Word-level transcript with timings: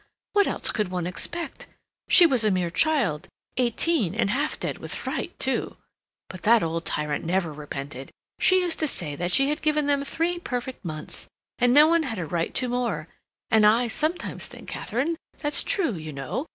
What 0.33 0.47
else 0.47 0.71
could 0.71 0.87
one 0.89 1.05
expect? 1.05 1.67
She 2.09 2.25
was 2.25 2.43
a 2.43 2.49
mere 2.49 2.71
child—eighteen—and 2.71 4.31
half 4.31 4.59
dead 4.59 4.79
with 4.79 4.95
fright, 4.95 5.37
too. 5.39 5.77
But 6.27 6.41
that 6.41 6.63
old 6.63 6.85
tyrant 6.85 7.23
never 7.23 7.53
repented. 7.53 8.09
She 8.39 8.61
used 8.61 8.79
to 8.79 8.87
say 8.87 9.15
that 9.15 9.31
she 9.31 9.49
had 9.49 9.61
given 9.61 9.85
them 9.85 10.03
three 10.03 10.39
perfect 10.39 10.83
months, 10.83 11.27
and 11.59 11.71
no 11.71 11.85
one 11.85 12.01
had 12.01 12.17
a 12.17 12.25
right 12.25 12.51
to 12.55 12.67
more; 12.67 13.09
and 13.51 13.63
I 13.63 13.87
sometimes 13.89 14.47
think, 14.47 14.67
Katharine, 14.69 15.17
that's 15.39 15.61
true, 15.61 15.93
you 15.93 16.13
know. 16.13 16.47